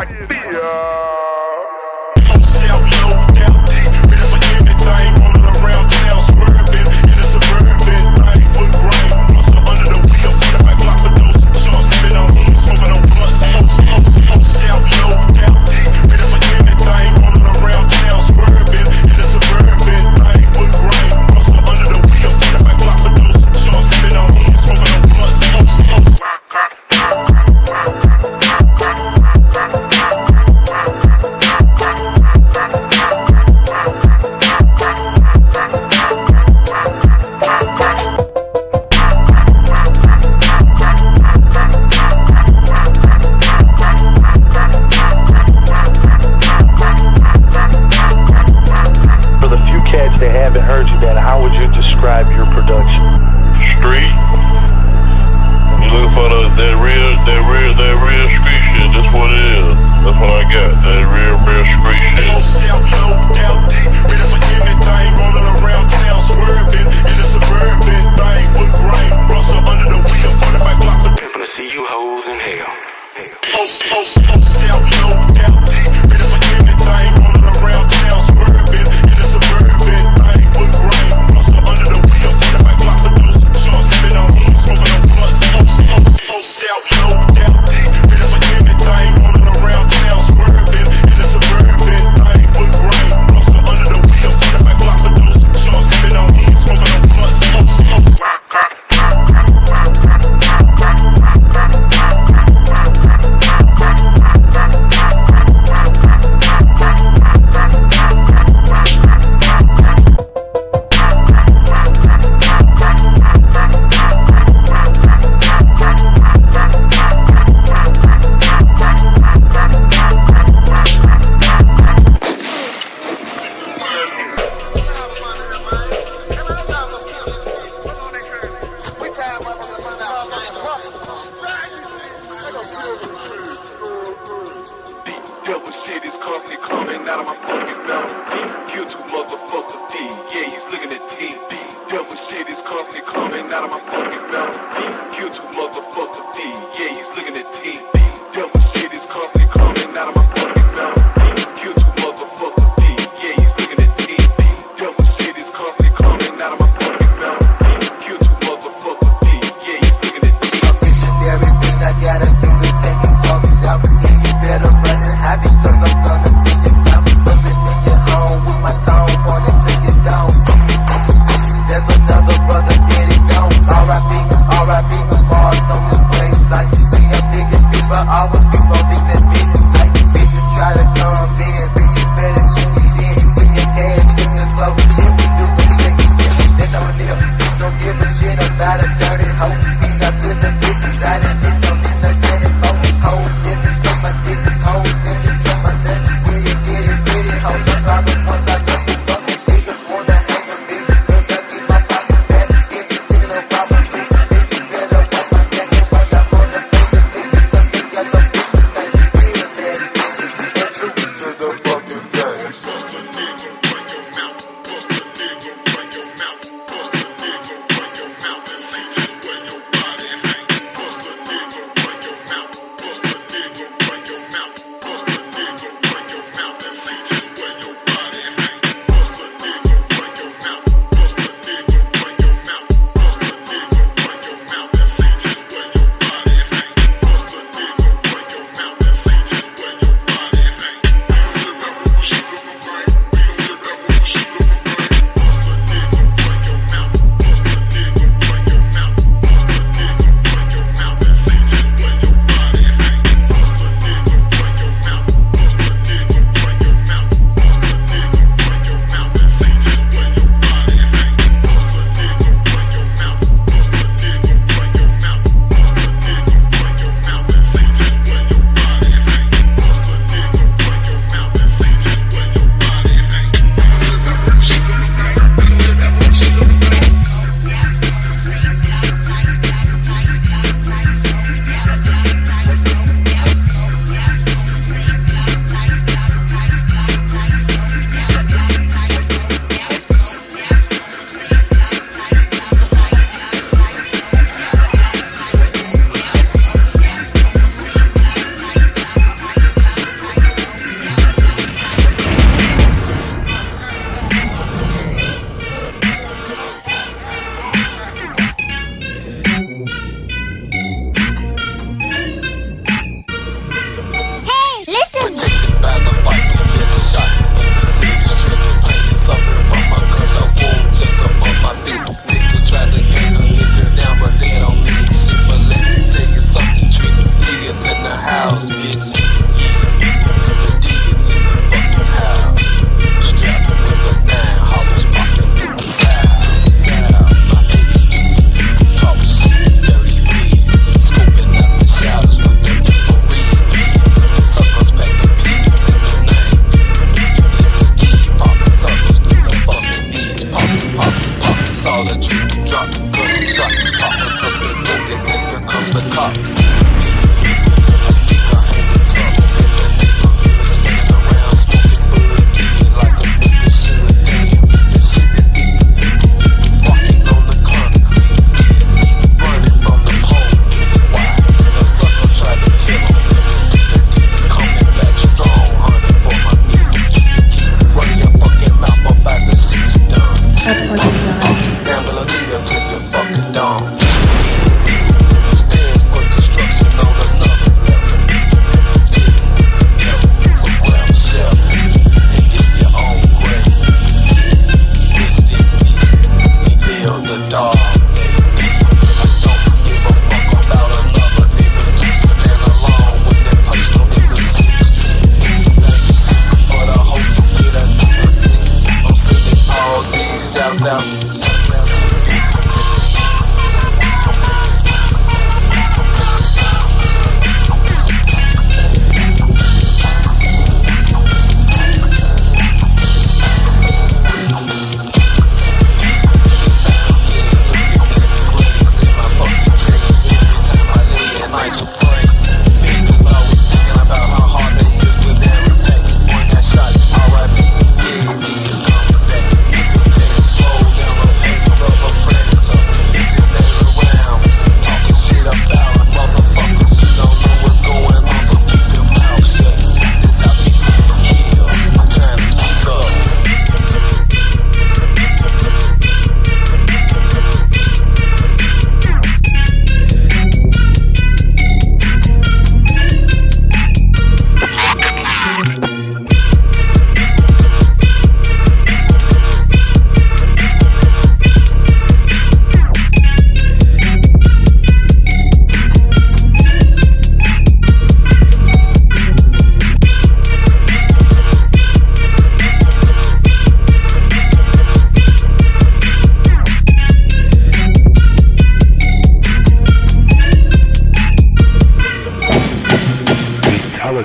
like 0.00 0.08
fear. 0.30 1.19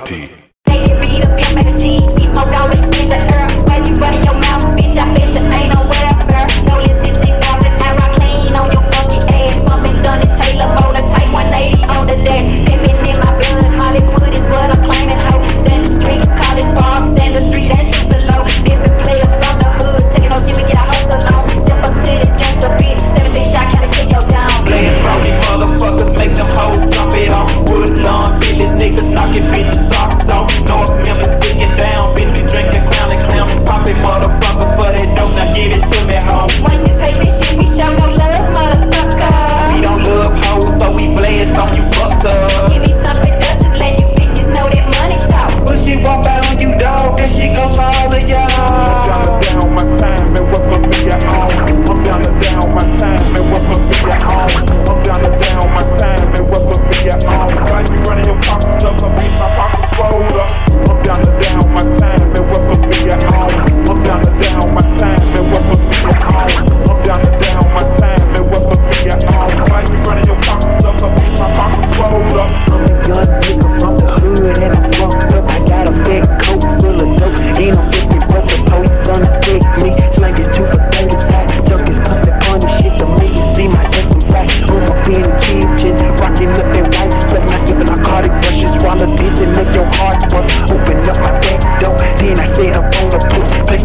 reality. 0.03 0.44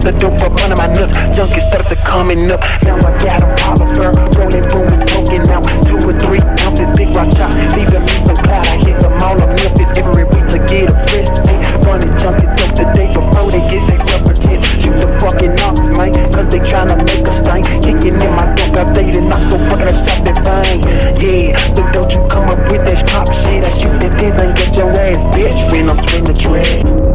The 0.00 0.12
dope 0.12 0.40
up 0.40 0.56
under 0.60 0.76
my 0.76 0.86
nuts. 0.86 1.16
Junkies 1.36 1.66
started 1.68 1.98
coming 2.04 2.50
up. 2.50 2.60
Now 2.82 2.96
I 2.96 3.12
got 3.20 3.42
a 3.42 3.48
polymer, 3.60 4.12
rolling, 4.36 4.66
booming, 4.72 5.06
poking 5.06 5.44
out. 5.50 5.64
Two 5.84 6.00
or 6.08 6.16
three 6.18 6.40
ounces, 6.64 6.90
big 6.96 7.14
rock 7.14 7.28
chop, 7.36 7.52
leaving 7.76 8.04
me 8.04 8.16
some 8.24 8.36
cloud. 8.36 8.66
I 8.66 8.76
hit 8.80 9.00
them 9.00 9.20
all 9.22 9.40
on 9.40 9.54
Memphis 9.54 9.98
every 9.98 10.24
week 10.24 10.46
to 10.52 10.58
get 10.68 10.88
a 10.88 10.96
taste. 11.06 11.36
Running 11.84 12.14
junkies 12.16 12.60
up 12.60 12.72
the 12.76 12.84
day 12.96 13.08
before 13.12 13.50
they 13.50 13.62
get 13.68 13.82
their 13.88 14.00
rubber 14.08 14.34
tits. 14.34 14.68
Shoot 14.80 14.96
the 15.00 15.08
fucking 15.20 15.60
ops, 15.60 15.80
man, 15.96 16.32
cause 16.32 16.48
they 16.48 16.60
tryna 16.64 16.96
make 17.04 17.26
a 17.28 17.34
stain. 17.36 17.64
Kicking 17.84 18.20
in 18.20 18.32
my 18.32 18.48
dope, 18.54 18.76
I 18.76 18.92
dated, 18.92 19.24
not 19.24 19.42
so 19.44 19.58
fucking 19.68 19.96
stop 20.00 20.20
that 20.24 20.64
thing. 20.64 20.80
Yeah, 21.20 21.74
so 21.76 21.82
don't 21.92 22.10
you 22.10 22.20
come 22.28 22.48
up 22.48 22.60
with 22.72 22.84
that 22.88 23.06
pop 23.08 23.28
shit. 23.28 23.64
I 23.64 23.70
shoot 23.80 24.00
the 24.00 24.08
pins 24.16 24.40
and 24.40 24.56
get 24.56 24.74
your 24.74 24.90
ass, 24.90 25.18
bitch, 25.36 25.72
when 25.72 25.90
I'm 25.90 26.00
swing 26.08 26.24
the 26.24 26.34
track. 26.34 27.10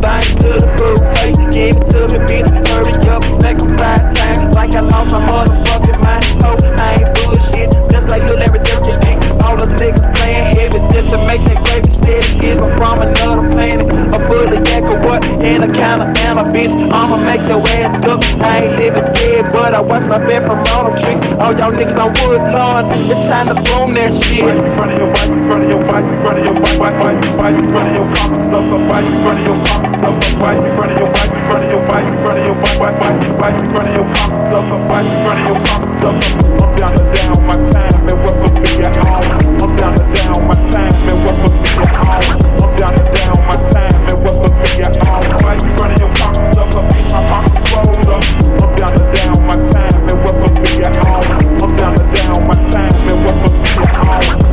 Thing 0.00 0.38
to 0.38 0.48
the 0.60 0.68
food 0.78 0.98
plate. 1.14 1.36
Give 1.52 1.76
it 1.76 1.90
to 1.90 2.00
me, 2.12 2.18
bitch. 2.28 2.48
Hurry 2.68 2.94
up, 3.08 3.22
them 3.22 3.76
five 3.76 4.14
times. 4.14 4.54
Like 4.54 4.74
I 4.74 4.80
lost 4.80 5.10
my 5.10 5.20
motherfucking 5.26 6.00
mind. 6.02 6.44
Oh, 6.44 6.56
I 6.78 6.94
ain't 6.94 7.14
bullshit. 7.14 7.70
Just 7.90 8.06
like 8.08 8.22
Lil 8.28 8.38
Larry 8.38 8.58
Dirty 8.60 8.92
Dick. 9.02 9.18
All 9.42 9.56
the 9.56 9.66
niggas 9.66 10.14
playing 10.16 10.56
heavy 10.56 10.80
just 10.92 11.08
to 11.10 11.18
make 11.26 11.44
that 11.46 11.64
gravy 11.64 11.97
Get 12.08 12.56
me 12.56 12.68
from 12.78 13.02
another 13.02 13.48
planet. 13.52 13.84
A 13.84 14.18
yak 14.64 14.82
or 14.84 14.98
what? 15.04 15.24
And 15.24 15.64
a 15.64 15.68
kind 15.68 16.00
of 16.02 16.16
and 16.16 16.38
a 16.38 16.44
bitch. 16.44 16.72
I'ma 16.92 17.16
make 17.18 17.44
your 17.48 17.60
ass 17.68 18.04
up. 18.08 18.24
I 18.40 18.64
ain't 18.64 18.78
living 18.80 19.12
dead, 19.12 19.52
but 19.52 19.74
I 19.74 19.80
watch 19.80 20.04
my 20.08 20.18
bed 20.18 20.46
from 20.46 20.64
all 20.72 20.88
them 20.88 20.96
tricks. 21.02 21.26
All 21.40 21.52
y'all 21.52 21.72
niggas 21.72 21.98
on. 21.98 22.90
It's 23.10 23.28
time 23.28 23.48
to 23.48 23.54
boom 23.54 23.94
that 23.94 24.22
shit. 24.24 24.44
Why 24.44 24.54
you 24.54 24.62
running 24.78 24.98
your 24.98 25.10
wife, 25.12 25.28
you 25.28 25.40
running 25.48 25.68
your 25.68 25.84
wife, 25.84 26.04
you 26.04 26.16
running 26.24 26.44
your 26.44 26.56
wife, 26.78 26.96
why 26.98 27.50
you 27.50 27.64
running 27.72 27.94
your 27.94 28.08
pockets 28.14 28.54
up, 28.56 28.72
up, 28.72 28.82
why 28.88 29.00
you 29.00 29.14
running 29.24 29.44
your 29.44 29.58
pockets 29.64 30.04
up, 30.04 30.14
up, 30.16 30.40
why 30.40 30.54
you 30.54 30.60
running 30.78 30.98
your 30.98 31.12
wife, 31.12 31.37
running 31.48 31.70
your 31.70 31.82
wife, 31.88 32.04
you 32.04 32.44
your 32.44 32.54
why, 32.60 32.76
why, 32.76 32.92
why 32.92 33.50
running 33.72 33.94
your 33.96 34.04
pockets 34.12 34.52
up, 34.52 34.68
up, 34.68 34.88
why 34.88 35.00
your 35.48 35.60
pockets 35.64 36.04
up, 36.04 36.16
I'm 36.60 36.76
down 36.76 36.92
to 36.92 37.04
down 37.14 37.46
my 37.46 37.56
time 37.72 38.08
and 38.08 38.18
welcome 38.22 38.62
to 38.62 38.70
your 38.76 38.92
home. 39.00 39.28
I'm 39.62 39.76
down 39.76 39.92
to 39.96 40.04
down 40.12 40.46
my 40.46 40.54
time 40.70 41.08
and 41.08 41.24
welcome 41.24 41.62
to 41.64 41.70
your 41.72 41.88
home. 41.96 42.28
I'm 42.62 42.76
down 42.76 42.92
to 42.94 43.04
down 43.16 43.38
my 43.48 43.56
time 43.72 44.08
and 44.08 44.18
welcome 44.24 44.54
to 44.62 44.70
your 44.76 44.92
home. 45.04 45.28
Why 45.42 45.96
your 45.98 46.12
pockets 46.14 46.58
up, 46.58 46.74
up, 46.76 46.84
my 47.08 47.20
pockets 47.28 47.72
rolled 47.72 48.08
up. 48.08 48.24
I'm 48.62 48.76
down 48.76 48.92
to 48.92 49.04
down 49.14 49.46
my 49.46 49.56
time 49.72 50.08
and 50.08 50.18
welcome 50.24 50.64
to 50.64 50.70
your 50.76 50.92
home. 51.00 51.62
I'm 51.62 51.76
down 51.76 51.94
to 51.96 52.04
down 52.12 52.46
my 52.46 52.54
time 52.70 53.08
and 53.08 53.24
welcome 53.24 53.62
to 53.64 53.70
your 53.74 53.88
home. 54.04 54.47